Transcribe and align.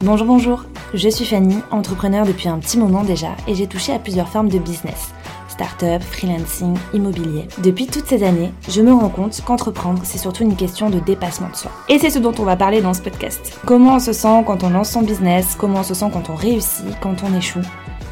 Bonjour, 0.00 0.26
bonjour, 0.26 0.64
je 0.94 1.08
suis 1.08 1.24
Fanny, 1.24 1.56
entrepreneur 1.70 2.24
depuis 2.24 2.48
un 2.48 2.58
petit 2.58 2.78
moment 2.78 3.02
déjà 3.02 3.30
et 3.46 3.54
j'ai 3.54 3.66
touché 3.66 3.92
à 3.92 3.98
plusieurs 3.98 4.28
formes 4.28 4.48
de 4.48 4.58
business. 4.58 5.12
Start-up, 5.48 6.00
freelancing, 6.02 6.76
immobilier. 6.94 7.48
Depuis 7.58 7.88
toutes 7.88 8.06
ces 8.06 8.22
années, 8.22 8.52
je 8.68 8.80
me 8.80 8.92
rends 8.92 9.08
compte 9.08 9.40
qu'entreprendre, 9.44 10.00
c'est 10.04 10.18
surtout 10.18 10.44
une 10.44 10.54
question 10.54 10.88
de 10.88 11.00
dépassement 11.00 11.50
de 11.50 11.56
soi. 11.56 11.72
Et 11.88 11.98
c'est 11.98 12.10
ce 12.10 12.20
dont 12.20 12.32
on 12.38 12.44
va 12.44 12.56
parler 12.56 12.80
dans 12.80 12.94
ce 12.94 13.02
podcast. 13.02 13.58
Comment 13.66 13.96
on 13.96 13.98
se 13.98 14.12
sent 14.12 14.44
quand 14.46 14.62
on 14.62 14.70
lance 14.70 14.90
son 14.90 15.02
business, 15.02 15.56
comment 15.58 15.80
on 15.80 15.82
se 15.82 15.94
sent 15.94 16.10
quand 16.12 16.30
on 16.30 16.36
réussit, 16.36 16.86
quand 17.00 17.16
on 17.24 17.36
échoue, 17.36 17.66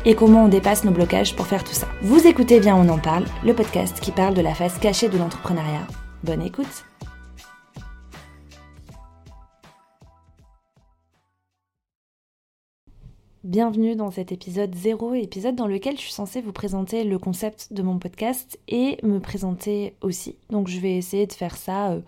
et 0.04 0.16
comment 0.16 0.46
on 0.46 0.48
dépasse 0.48 0.82
nos 0.82 0.90
blocages 0.90 1.36
pour 1.36 1.46
faire 1.46 1.62
tout 1.62 1.72
ça. 1.72 1.86
Vous 2.02 2.26
écoutez 2.26 2.58
bien 2.58 2.74
On 2.74 2.88
en 2.88 2.98
parle, 2.98 3.24
le 3.44 3.54
podcast 3.54 4.00
qui 4.00 4.10
parle 4.10 4.34
de 4.34 4.42
la 4.42 4.54
face 4.54 4.78
cachée 4.78 5.08
de 5.08 5.18
l'entrepreneuriat. 5.18 5.86
Bonne 6.24 6.42
écoute 6.42 6.84
Bienvenue 13.46 13.94
dans 13.94 14.10
cet 14.10 14.32
épisode 14.32 14.74
0, 14.74 15.14
épisode 15.14 15.54
dans 15.54 15.68
lequel 15.68 15.94
je 15.96 16.00
suis 16.00 16.12
censée 16.12 16.40
vous 16.40 16.50
présenter 16.50 17.04
le 17.04 17.16
concept 17.16 17.72
de 17.72 17.80
mon 17.80 18.00
podcast 18.00 18.58
et 18.66 18.98
me 19.04 19.20
présenter 19.20 19.94
aussi. 20.00 20.34
Donc 20.50 20.66
je 20.66 20.80
vais 20.80 20.96
essayer 20.96 21.28
de 21.28 21.32
faire 21.32 21.56
ça 21.56 21.92
euh, 21.92 22.00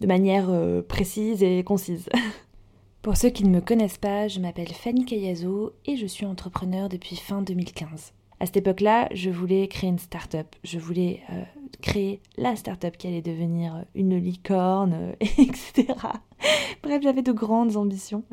de 0.00 0.06
manière 0.06 0.50
euh, 0.50 0.80
précise 0.80 1.42
et 1.42 1.64
concise. 1.64 2.08
Pour 3.02 3.16
ceux 3.16 3.30
qui 3.30 3.42
ne 3.42 3.50
me 3.50 3.60
connaissent 3.60 3.98
pas, 3.98 4.28
je 4.28 4.38
m'appelle 4.38 4.68
Fanny 4.68 5.04
Kayazo 5.04 5.72
et 5.84 5.96
je 5.96 6.06
suis 6.06 6.26
entrepreneur 6.26 6.88
depuis 6.88 7.16
fin 7.16 7.42
2015. 7.42 8.12
À 8.38 8.46
cette 8.46 8.58
époque-là, 8.58 9.08
je 9.12 9.30
voulais 9.30 9.66
créer 9.66 9.90
une 9.90 9.98
start-up. 9.98 10.46
Je 10.62 10.78
voulais 10.78 11.22
euh, 11.32 11.42
créer 11.80 12.20
la 12.36 12.56
start-up 12.56 12.96
qui 12.96 13.06
allait 13.06 13.22
devenir 13.22 13.84
une 13.94 14.16
licorne, 14.16 14.92
euh, 14.94 15.12
etc. 15.20 15.94
Bref, 16.82 17.02
j'avais 17.02 17.22
de 17.22 17.32
grandes 17.32 17.76
ambitions. 17.76 18.24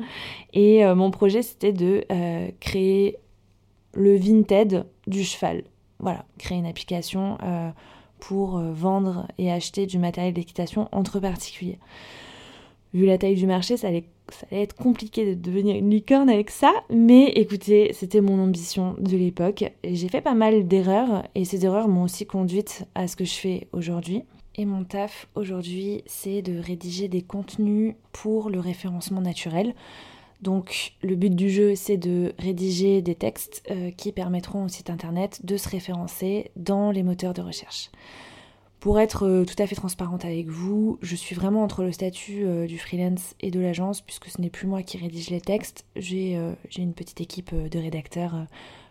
Et 0.52 0.84
euh, 0.84 0.94
mon 0.94 1.10
projet, 1.10 1.42
c'était 1.42 1.72
de 1.72 2.04
créer 2.60 3.16
le 3.94 4.16
Vinted 4.16 4.86
du 5.06 5.24
cheval. 5.24 5.64
Voilà, 5.98 6.24
créer 6.38 6.58
une 6.58 6.66
application 6.66 7.38
pour 8.18 8.58
vendre 8.58 9.26
et 9.38 9.52
acheter 9.52 9.86
du 9.86 9.98
matériel 9.98 10.32
d'équitation 10.32 10.88
entre 10.92 11.20
particuliers. 11.20 11.78
Vu 12.94 13.06
la 13.06 13.18
taille 13.18 13.36
du 13.36 13.46
marché, 13.46 13.76
ça 13.76 13.88
allait 13.88 14.06
ça 14.32 14.46
allait 14.50 14.62
être 14.62 14.76
compliqué 14.76 15.26
de 15.26 15.40
devenir 15.40 15.76
une 15.76 15.90
licorne 15.90 16.30
avec 16.30 16.50
ça, 16.50 16.72
mais 16.90 17.26
écoutez, 17.36 17.92
c'était 17.92 18.20
mon 18.20 18.42
ambition 18.42 18.94
de 18.98 19.16
l'époque. 19.16 19.64
J'ai 19.84 20.08
fait 20.08 20.20
pas 20.20 20.34
mal 20.34 20.66
d'erreurs 20.66 21.24
et 21.34 21.44
ces 21.44 21.64
erreurs 21.64 21.88
m'ont 21.88 22.04
aussi 22.04 22.26
conduite 22.26 22.84
à 22.94 23.08
ce 23.08 23.16
que 23.16 23.24
je 23.24 23.34
fais 23.34 23.68
aujourd'hui. 23.72 24.24
Et 24.56 24.64
mon 24.64 24.84
taf 24.84 25.28
aujourd'hui, 25.34 26.02
c'est 26.06 26.42
de 26.42 26.58
rédiger 26.58 27.08
des 27.08 27.22
contenus 27.22 27.94
pour 28.12 28.50
le 28.50 28.60
référencement 28.60 29.20
naturel. 29.20 29.74
Donc 30.42 30.94
le 31.02 31.16
but 31.16 31.34
du 31.34 31.50
jeu, 31.50 31.74
c'est 31.74 31.96
de 31.96 32.32
rédiger 32.38 33.02
des 33.02 33.14
textes 33.14 33.62
euh, 33.70 33.90
qui 33.90 34.12
permettront 34.12 34.64
au 34.64 34.68
site 34.68 34.90
internet 34.90 35.44
de 35.44 35.56
se 35.56 35.68
référencer 35.68 36.50
dans 36.56 36.90
les 36.90 37.02
moteurs 37.02 37.34
de 37.34 37.42
recherche. 37.42 37.90
Pour 38.80 38.98
être 38.98 39.26
euh, 39.26 39.44
tout 39.44 39.62
à 39.62 39.66
fait 39.66 39.74
transparente 39.74 40.24
avec 40.24 40.48
vous, 40.48 40.98
je 41.02 41.14
suis 41.14 41.36
vraiment 41.36 41.62
entre 41.62 41.82
le 41.82 41.92
statut 41.92 42.46
euh, 42.46 42.66
du 42.66 42.78
freelance 42.78 43.34
et 43.38 43.50
de 43.50 43.60
l'agence, 43.60 44.00
puisque 44.00 44.28
ce 44.28 44.40
n'est 44.40 44.48
plus 44.48 44.66
moi 44.66 44.82
qui 44.82 44.96
rédige 44.96 45.28
les 45.28 45.42
textes, 45.42 45.84
j'ai 45.96 46.38
euh, 46.38 46.54
une 46.78 46.94
petite 46.94 47.20
équipe 47.20 47.54
de 47.54 47.78
rédacteurs 47.78 48.46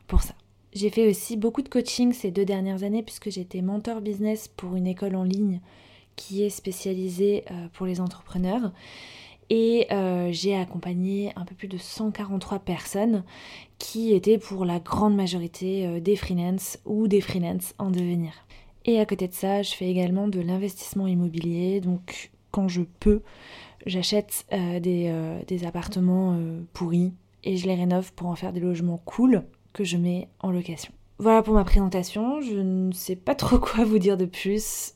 pour 0.05 0.21
ça. 0.21 0.35
J'ai 0.73 0.91
fait 0.91 1.09
aussi 1.09 1.37
beaucoup 1.37 1.63
de 1.63 1.69
coaching 1.69 2.13
ces 2.13 2.29
deux 2.29 2.45
dernières 2.45 2.83
années, 2.83 3.01
puisque 3.01 3.31
j'étais 3.31 3.63
mentor 3.63 4.01
business 4.01 4.47
pour 4.47 4.75
une 4.75 4.85
école 4.85 5.15
en 5.15 5.23
ligne 5.23 5.59
qui 6.15 6.43
est 6.43 6.51
spécialisée 6.51 7.45
pour 7.73 7.87
les 7.87 7.99
entrepreneurs. 8.01 8.71
Et 9.49 9.87
j'ai 10.31 10.55
accompagné 10.55 11.31
un 11.35 11.45
peu 11.45 11.55
plus 11.55 11.67
de 11.67 11.79
143 11.79 12.59
personnes 12.59 13.23
qui 13.79 14.13
étaient 14.13 14.37
pour 14.37 14.65
la 14.65 14.79
grande 14.79 15.15
majorité 15.15 15.99
des 16.01 16.15
freelance 16.15 16.77
ou 16.85 17.07
des 17.07 17.22
freelance 17.22 17.73
en 17.79 17.89
devenir. 17.89 18.33
Et 18.89 19.00
à 19.00 19.05
côté 19.05 19.27
de 19.27 19.35
ça, 19.35 19.61
je 19.61 19.72
fais 19.75 19.88
également 19.88 20.27
de 20.27 20.39
l'investissement 20.39 21.05
immobilier. 21.05 21.79
Donc 21.79 22.31
quand 22.50 22.67
je 22.67 22.81
peux, 23.00 23.22
j'achète 23.85 24.47
euh, 24.51 24.79
euh, 24.83 25.44
des, 25.47 25.66
appartements 25.66 26.33
euh, 26.33 26.61
pourris 26.73 27.13
et 27.44 27.55
je 27.55 27.67
les 27.67 27.75
rénove 27.75 28.11
pour 28.13 28.29
en 28.29 28.35
faire 28.35 28.51
des 28.51 28.59
logements 28.59 28.99
cool 29.05 29.44
que 29.73 29.83
je 29.83 29.95
mets 29.95 30.28
en 30.39 30.49
location. 30.49 30.91
Voilà 31.19 31.44
pour 31.44 31.53
ma 31.53 31.63
présentation. 31.63 32.41
Je 32.41 32.57
ne 32.57 32.91
sais 32.91 33.16
pas 33.16 33.35
trop 33.35 33.59
quoi 33.59 33.85
vous 33.85 33.99
dire 33.99 34.17
de 34.17 34.25
plus. 34.25 34.95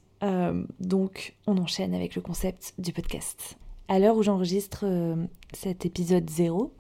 donc 0.80 1.36
on 1.46 1.60
enchaîne 1.60 1.94
avec 1.94 2.16
le 2.16 2.24
concept 2.24 2.74
du 2.80 2.94
podcast. 2.94 3.60
À 3.90 4.00
l'heure 4.00 4.18
où 4.18 4.24
j'enregistre 4.24 4.86
cet 5.54 5.86
épisode 5.86 6.28
0, 6.28 6.74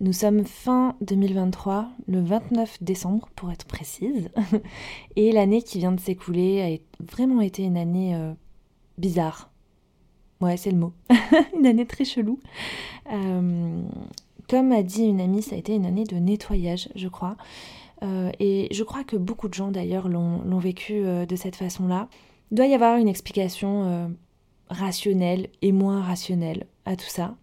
nous 0.00 0.12
sommes 0.12 0.44
fin 0.44 0.94
2023, 1.00 1.88
le 2.06 2.20
29 2.20 2.82
décembre 2.82 3.28
pour 3.34 3.50
être 3.50 3.66
précise, 3.66 4.30
et 5.16 5.32
l'année 5.32 5.62
qui 5.62 5.78
vient 5.78 5.92
de 5.92 6.00
s'écouler 6.00 6.62
a 6.62 7.02
vraiment 7.12 7.40
été 7.40 7.64
une 7.64 7.76
année 7.76 8.14
euh, 8.14 8.32
bizarre. 8.96 9.50
Ouais, 10.40 10.56
c'est 10.56 10.70
le 10.70 10.78
mot. 10.78 10.92
une 11.58 11.66
année 11.66 11.84
très 11.86 12.04
chelou. 12.04 12.38
Euh, 13.12 13.82
comme 14.48 14.70
a 14.70 14.84
dit 14.84 15.04
une 15.04 15.20
amie, 15.20 15.42
ça 15.42 15.56
a 15.56 15.58
été 15.58 15.74
une 15.74 15.84
année 15.84 16.04
de 16.04 16.16
nettoyage, 16.16 16.88
je 16.94 17.08
crois. 17.08 17.36
Euh, 18.04 18.30
et 18.38 18.68
je 18.70 18.84
crois 18.84 19.02
que 19.02 19.16
beaucoup 19.16 19.48
de 19.48 19.54
gens 19.54 19.72
d'ailleurs 19.72 20.08
l'ont 20.08 20.58
vécu 20.58 21.02
de 21.02 21.36
cette 21.36 21.56
façon-là. 21.56 22.08
Il 22.52 22.56
doit 22.56 22.66
y 22.66 22.74
avoir 22.74 22.96
une 22.96 23.08
explication 23.08 24.14
rationnelle 24.70 25.48
et 25.62 25.72
moins 25.72 26.02
rationnelle 26.02 26.66
à 26.84 26.96
tout 26.96 27.08
ça. 27.08 27.36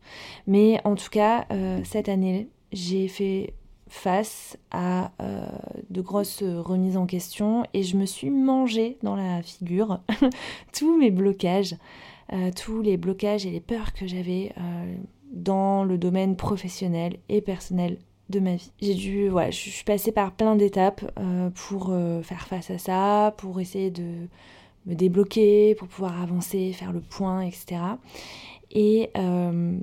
Mais 0.47 0.79
en 0.83 0.95
tout 0.95 1.09
cas, 1.09 1.45
euh, 1.51 1.81
cette 1.83 2.09
année, 2.09 2.49
j'ai 2.71 3.07
fait 3.07 3.53
face 3.87 4.57
à 4.71 5.11
euh, 5.21 5.45
de 5.89 6.01
grosses 6.01 6.43
remises 6.43 6.97
en 6.97 7.05
question 7.05 7.63
et 7.73 7.83
je 7.83 7.95
me 7.95 8.05
suis 8.05 8.31
mangé 8.31 8.97
dans 9.03 9.15
la 9.15 9.43
figure 9.43 9.99
tous 10.77 10.97
mes 10.97 11.11
blocages, 11.11 11.75
euh, 12.33 12.51
tous 12.51 12.81
les 12.81 12.97
blocages 12.97 13.45
et 13.45 13.51
les 13.51 13.59
peurs 13.59 13.93
que 13.93 14.07
j'avais 14.07 14.53
dans 15.31 15.83
le 15.83 15.97
domaine 15.97 16.35
professionnel 16.35 17.17
et 17.29 17.41
personnel 17.41 17.97
de 18.29 18.39
ma 18.39 18.55
vie. 18.55 18.71
J'ai 18.81 18.95
dû, 18.95 19.29
voilà, 19.29 19.51
je 19.51 19.69
suis 19.69 19.83
passée 19.83 20.11
par 20.11 20.31
plein 20.31 20.55
d'étapes 20.55 21.05
pour 21.53 21.93
faire 22.23 22.47
face 22.47 22.71
à 22.71 22.79
ça, 22.79 23.35
pour 23.37 23.59
essayer 23.59 23.91
de 23.91 24.27
me 24.85 24.95
débloquer, 24.95 25.75
pour 25.75 25.87
pouvoir 25.87 26.21
avancer, 26.21 26.73
faire 26.73 26.91
le 26.91 27.01
point, 27.01 27.41
etc. 27.41 27.81
Et, 28.71 29.09
euh, 29.17 29.77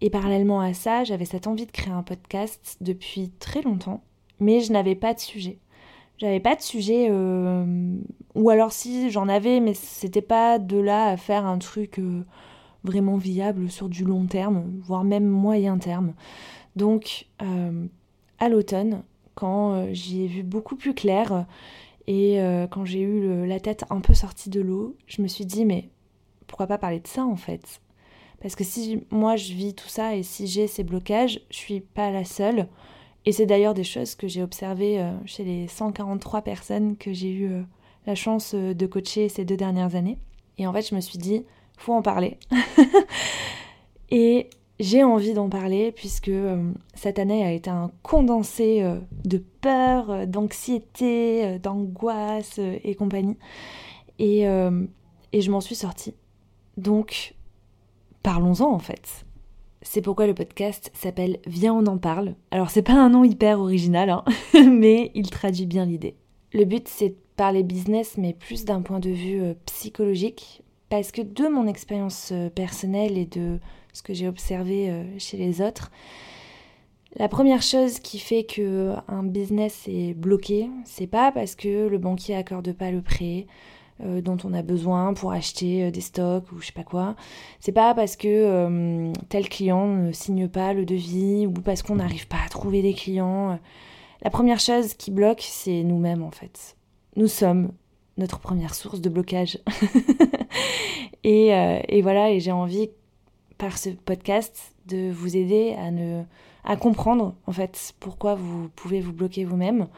et 0.00 0.10
parallèlement 0.10 0.60
à 0.60 0.74
ça, 0.74 1.04
j'avais 1.04 1.24
cette 1.24 1.46
envie 1.46 1.66
de 1.66 1.70
créer 1.70 1.92
un 1.92 2.02
podcast 2.02 2.76
depuis 2.80 3.30
très 3.38 3.62
longtemps, 3.62 4.02
mais 4.40 4.60
je 4.60 4.72
n'avais 4.72 4.94
pas 4.94 5.14
de 5.14 5.20
sujet. 5.20 5.58
J'avais 6.18 6.40
pas 6.40 6.56
de 6.56 6.60
sujet, 6.60 7.08
euh, 7.10 7.96
ou 8.34 8.50
alors 8.50 8.72
si 8.72 9.10
j'en 9.10 9.28
avais, 9.28 9.60
mais 9.60 9.74
c'était 9.74 10.22
pas 10.22 10.58
de 10.58 10.76
là 10.76 11.06
à 11.06 11.16
faire 11.16 11.46
un 11.46 11.58
truc 11.58 11.98
euh, 11.98 12.24
vraiment 12.82 13.16
viable 13.16 13.70
sur 13.70 13.88
du 13.88 14.04
long 14.04 14.26
terme, 14.26 14.64
voire 14.80 15.04
même 15.04 15.28
moyen 15.28 15.78
terme. 15.78 16.14
Donc, 16.74 17.26
à 18.38 18.48
l'automne, 18.48 19.02
quand 19.34 19.92
j'y 19.92 20.22
ai 20.22 20.26
vu 20.28 20.42
beaucoup 20.44 20.76
plus 20.76 20.94
clair 20.94 21.44
et 22.10 22.40
quand 22.70 22.86
j'ai 22.86 23.02
eu 23.02 23.46
la 23.46 23.60
tête 23.60 23.84
un 23.90 24.00
peu 24.00 24.14
sortie 24.14 24.48
de 24.48 24.60
l'eau, 24.60 24.96
je 25.06 25.20
me 25.20 25.28
suis 25.28 25.44
dit, 25.44 25.64
mais 25.64 25.90
pourquoi 26.46 26.66
pas 26.66 26.78
parler 26.78 27.00
de 27.00 27.06
ça 27.06 27.24
en 27.24 27.36
fait? 27.36 27.82
Parce 28.40 28.54
que 28.54 28.64
si 28.64 29.04
moi 29.10 29.36
je 29.36 29.52
vis 29.52 29.74
tout 29.74 29.88
ça 29.88 30.14
et 30.14 30.22
si 30.22 30.46
j'ai 30.46 30.66
ces 30.66 30.84
blocages, 30.84 31.40
je 31.50 31.56
suis 31.56 31.80
pas 31.80 32.10
la 32.10 32.24
seule. 32.24 32.68
Et 33.24 33.32
c'est 33.32 33.46
d'ailleurs 33.46 33.74
des 33.74 33.84
choses 33.84 34.14
que 34.14 34.28
j'ai 34.28 34.42
observées 34.42 35.00
euh, 35.00 35.12
chez 35.26 35.44
les 35.44 35.68
143 35.68 36.42
personnes 36.42 36.96
que 36.96 37.12
j'ai 37.12 37.30
eu 37.30 37.50
euh, 37.50 37.62
la 38.06 38.14
chance 38.14 38.52
euh, 38.54 38.74
de 38.74 38.86
coacher 38.86 39.28
ces 39.28 39.44
deux 39.44 39.56
dernières 39.56 39.96
années. 39.96 40.18
Et 40.56 40.66
en 40.66 40.72
fait, 40.72 40.88
je 40.88 40.94
me 40.94 41.00
suis 41.00 41.18
dit, 41.18 41.44
faut 41.76 41.92
en 41.92 42.00
parler. 42.00 42.38
et 44.10 44.48
j'ai 44.80 45.02
envie 45.02 45.34
d'en 45.34 45.48
parler 45.48 45.92
puisque 45.92 46.30
cette 46.94 47.18
année 47.18 47.44
a 47.44 47.52
été 47.52 47.68
un 47.70 47.90
condensé 48.02 48.84
de 49.24 49.38
peur, 49.60 50.26
d'anxiété, 50.26 51.58
d'angoisse 51.58 52.58
et 52.58 52.94
compagnie. 52.94 53.36
Et, 54.18 54.44
je 54.44 55.50
m'en 55.50 55.60
suis 55.60 55.74
sortie. 55.74 56.14
Donc, 56.76 57.34
parlons-en 58.22 58.72
en 58.72 58.78
fait. 58.78 59.26
C'est 59.82 60.02
pourquoi 60.02 60.26
le 60.26 60.34
podcast 60.34 60.90
s'appelle 60.94 61.38
Viens 61.46 61.74
on 61.74 61.86
en 61.86 61.98
parle. 61.98 62.34
Alors 62.50 62.70
c'est 62.70 62.82
pas 62.82 62.94
un 62.94 63.10
nom 63.10 63.24
hyper 63.24 63.60
original, 63.60 64.10
hein, 64.10 64.24
mais 64.70 65.10
il 65.14 65.30
traduit 65.30 65.66
bien 65.66 65.86
l'idée. 65.86 66.16
Le 66.52 66.64
but 66.64 66.88
c'est 66.88 67.10
de 67.10 67.16
parler 67.36 67.62
business, 67.62 68.16
mais 68.18 68.32
plus 68.32 68.64
d'un 68.64 68.82
point 68.82 68.98
de 68.98 69.10
vue 69.10 69.40
euh, 69.40 69.54
psychologique, 69.66 70.62
parce 70.88 71.12
que 71.12 71.22
de 71.22 71.48
mon 71.48 71.66
expérience 71.66 72.30
euh, 72.32 72.50
personnelle 72.50 73.18
et 73.18 73.26
de 73.26 73.58
ce 73.92 74.02
que 74.02 74.14
j'ai 74.14 74.28
observé 74.28 74.90
euh, 74.90 75.04
chez 75.18 75.36
les 75.36 75.60
autres, 75.60 75.90
la 77.16 77.28
première 77.28 77.62
chose 77.62 78.00
qui 78.00 78.18
fait 78.18 78.44
que 78.44 78.94
un 79.08 79.22
business 79.22 79.88
est 79.88 80.14
bloqué, 80.14 80.70
c'est 80.84 81.06
pas 81.06 81.32
parce 81.32 81.54
que 81.54 81.88
le 81.88 81.98
banquier 81.98 82.36
accorde 82.36 82.72
pas 82.72 82.90
le 82.90 83.00
prêt, 83.00 83.46
euh, 84.04 84.20
dont 84.20 84.36
on 84.44 84.54
a 84.54 84.62
besoin 84.62 85.12
pour 85.12 85.32
acheter 85.32 85.82
euh, 85.82 85.90
des 85.90 86.00
stocks 86.00 86.52
ou 86.52 86.60
je 86.60 86.66
sais 86.66 86.72
pas 86.72 86.84
quoi. 86.84 87.16
C'est 87.58 87.72
pas 87.72 87.94
parce 87.94 88.14
que 88.14 88.28
euh, 88.28 89.12
tel 89.28 89.48
client 89.48 89.88
ne 89.88 90.12
signe 90.12 90.46
pas 90.46 90.72
le 90.72 90.84
devis 90.84 91.48
ou 91.48 91.52
parce 91.52 91.82
qu'on 91.82 91.96
n'arrive 91.96 92.28
pas 92.28 92.36
à 92.46 92.48
trouver 92.48 92.80
des 92.80 92.94
clients. 92.94 93.58
La 94.22 94.30
première 94.30 94.60
chose 94.60 94.94
qui 94.94 95.10
bloque, 95.10 95.42
c'est 95.42 95.82
nous-mêmes 95.82 96.22
en 96.22 96.30
fait. 96.30 96.76
Nous 97.16 97.26
sommes 97.26 97.72
notre 98.18 98.38
première 98.40 98.74
source 98.74 99.00
de 99.00 99.08
blocage. 99.08 99.58
et, 101.24 101.48
et, 101.88 102.02
voilà, 102.02 102.30
et 102.30 102.40
j'ai 102.40 102.52
envie 102.52 102.90
par 103.56 103.78
ce 103.78 103.90
podcast 103.90 104.74
de 104.86 105.10
vous 105.10 105.36
aider 105.36 105.74
à 105.78 105.90
ne 105.90 106.22
à 106.64 106.76
comprendre 106.76 107.34
en 107.46 107.52
fait 107.52 107.94
pourquoi 107.98 108.34
vous 108.34 108.68
pouvez 108.76 109.00
vous 109.00 109.12
bloquer 109.12 109.44
vous-même 109.44 109.88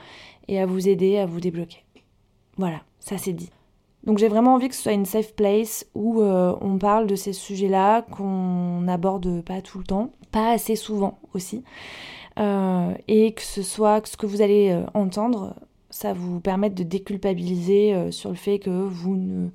et 0.48 0.60
à 0.60 0.66
vous 0.66 0.88
aider 0.88 1.18
à 1.18 1.26
vous 1.26 1.40
débloquer. 1.40 1.84
Voilà, 2.56 2.82
ça 3.00 3.18
c'est 3.18 3.32
dit. 3.32 3.50
Donc 4.04 4.18
j'ai 4.18 4.28
vraiment 4.28 4.54
envie 4.54 4.68
que 4.68 4.74
ce 4.74 4.82
soit 4.82 4.92
une 4.92 5.04
safe 5.04 5.34
place 5.34 5.86
où 5.94 6.22
euh, 6.22 6.56
on 6.60 6.78
parle 6.78 7.06
de 7.06 7.16
ces 7.16 7.32
sujets-là, 7.32 8.02
qu'on 8.02 8.80
n'aborde 8.80 9.42
pas 9.42 9.60
tout 9.60 9.78
le 9.78 9.84
temps, 9.84 10.10
pas 10.30 10.52
assez 10.52 10.76
souvent 10.76 11.18
aussi, 11.34 11.64
euh, 12.38 12.94
et 13.08 13.32
que 13.32 13.42
ce 13.42 13.62
soit 13.62 14.06
ce 14.06 14.16
que 14.16 14.26
vous 14.26 14.40
allez 14.40 14.70
euh, 14.70 14.84
entendre, 14.94 15.54
ça 15.90 16.12
vous 16.12 16.40
permette 16.40 16.74
de 16.74 16.82
déculpabiliser 16.82 18.10
sur 18.10 18.30
le 18.30 18.36
fait 18.36 18.58
que 18.58 18.70
vous 18.70 19.16
ne 19.16 19.48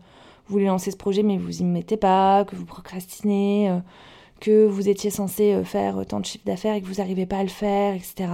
voulez 0.47 0.65
lancer 0.65 0.91
ce 0.91 0.97
projet 0.97 1.23
mais 1.23 1.37
vous 1.37 1.61
y 1.61 1.63
mettez 1.63 1.97
pas, 1.97 2.45
que 2.45 2.55
vous 2.55 2.65
procrastinez, 2.65 3.79
que 4.39 4.65
vous 4.65 4.89
étiez 4.89 5.09
censé 5.09 5.63
faire 5.63 6.05
tant 6.05 6.19
de 6.19 6.25
chiffre 6.25 6.45
d'affaires 6.45 6.75
et 6.75 6.81
que 6.81 6.87
vous 6.87 6.95
n'arrivez 6.95 7.25
pas 7.25 7.37
à 7.37 7.43
le 7.43 7.49
faire, 7.49 7.95
etc. 7.95 8.27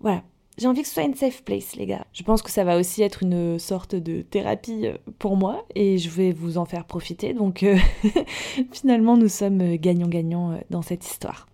Voilà, 0.00 0.22
j'ai 0.56 0.68
envie 0.68 0.82
que 0.82 0.88
ce 0.88 0.94
soit 0.94 1.02
une 1.02 1.14
safe 1.14 1.42
place, 1.42 1.74
les 1.74 1.86
gars. 1.86 2.06
Je 2.12 2.22
pense 2.22 2.40
que 2.40 2.50
ça 2.50 2.62
va 2.62 2.78
aussi 2.78 3.02
être 3.02 3.24
une 3.24 3.58
sorte 3.58 3.96
de 3.96 4.22
thérapie 4.22 4.86
euh, 4.86 4.96
pour 5.18 5.36
moi 5.36 5.66
et 5.74 5.98
je 5.98 6.08
vais 6.10 6.32
vous 6.32 6.58
en 6.58 6.64
faire 6.64 6.84
profiter. 6.84 7.34
Donc 7.34 7.64
euh, 7.64 7.76
finalement, 8.72 9.16
nous 9.16 9.28
sommes 9.28 9.76
gagnants-gagnants 9.76 10.52
euh, 10.52 10.58
dans 10.70 10.82
cette 10.82 11.04
histoire. 11.04 11.46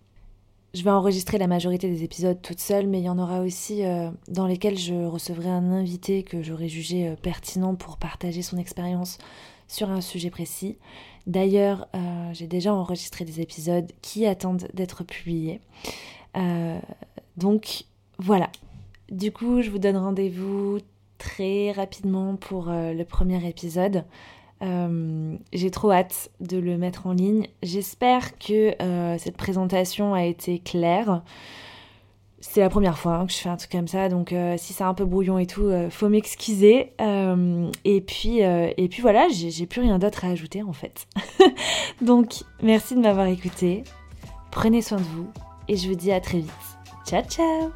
Je 0.73 0.83
vais 0.83 0.89
enregistrer 0.89 1.37
la 1.37 1.47
majorité 1.47 1.89
des 1.89 2.03
épisodes 2.03 2.41
toute 2.41 2.59
seule, 2.59 2.87
mais 2.87 2.99
il 2.99 3.03
y 3.03 3.09
en 3.09 3.19
aura 3.19 3.41
aussi 3.41 3.81
dans 4.29 4.47
lesquels 4.47 4.77
je 4.77 4.93
recevrai 4.93 5.49
un 5.49 5.69
invité 5.71 6.23
que 6.23 6.41
j'aurais 6.41 6.69
jugé 6.69 7.13
pertinent 7.21 7.75
pour 7.75 7.97
partager 7.97 8.41
son 8.41 8.57
expérience 8.57 9.17
sur 9.67 9.89
un 9.89 9.99
sujet 9.99 10.29
précis. 10.29 10.77
D'ailleurs, 11.27 11.89
j'ai 12.31 12.47
déjà 12.47 12.73
enregistré 12.73 13.25
des 13.25 13.41
épisodes 13.41 13.91
qui 14.01 14.25
attendent 14.25 14.69
d'être 14.73 15.03
publiés. 15.03 15.59
donc 17.35 17.83
voilà, 18.17 18.49
du 19.11 19.33
coup, 19.33 19.61
je 19.61 19.69
vous 19.69 19.77
donne 19.77 19.97
rendez-vous 19.97 20.79
très 21.17 21.73
rapidement 21.73 22.37
pour 22.37 22.69
euh, 22.69 22.93
le 22.93 23.03
premier 23.03 23.45
épisode. 23.45 24.05
Euh, 24.61 25.35
j'ai 25.53 25.71
trop 25.71 25.91
hâte 25.91 26.29
de 26.39 26.57
le 26.57 26.77
mettre 26.77 27.07
en 27.07 27.13
ligne. 27.13 27.47
J'espère 27.63 28.37
que 28.37 28.81
euh, 28.81 29.17
cette 29.17 29.37
présentation 29.37 30.13
a 30.13 30.23
été 30.23 30.59
claire. 30.59 31.23
C'est 32.39 32.61
la 32.61 32.69
première 32.69 32.97
fois 32.97 33.15
hein, 33.17 33.25
que 33.27 33.33
je 33.33 33.37
fais 33.37 33.49
un 33.49 33.57
truc 33.57 33.71
comme 33.71 33.87
ça, 33.87 34.09
donc 34.09 34.33
si 34.57 34.73
c'est 34.73 34.83
un 34.83 34.95
peu 34.95 35.05
brouillon 35.05 35.37
et 35.37 35.45
tout, 35.45 35.71
faut 35.91 36.09
m'excuser. 36.09 36.91
et 37.85 38.01
puis, 38.01 38.39
et 38.39 38.87
puis 38.89 39.01
voilà, 39.03 39.27
j'ai 39.29 39.65
plus 39.67 39.81
rien 39.81 39.99
d'autre 39.99 40.25
à 40.25 40.29
ajouter 40.29 40.63
en 40.63 40.73
fait. 40.73 41.07
donc 42.01 42.43
merci 42.63 42.95
de 42.95 42.99
m'avoir 42.99 43.27
écouté. 43.27 43.83
Prenez 44.49 44.81
soin 44.81 44.97
de 44.97 45.03
vous 45.03 45.27
et 45.67 45.77
je 45.77 45.87
vous 45.87 45.95
dis 45.95 46.11
à 46.11 46.19
très 46.19 46.39
vite. 46.39 46.49
Ciao 47.05 47.21
ciao 47.23 47.71